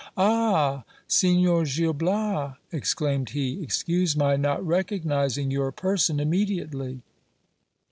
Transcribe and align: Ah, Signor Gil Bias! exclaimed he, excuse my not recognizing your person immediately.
Ah, 0.17 0.83
Signor 1.07 1.63
Gil 1.65 1.93
Bias! 1.93 2.55
exclaimed 2.71 3.29
he, 3.37 3.61
excuse 3.61 4.17
my 4.17 4.35
not 4.35 4.65
recognizing 4.65 5.51
your 5.51 5.71
person 5.71 6.19
immediately. 6.19 7.03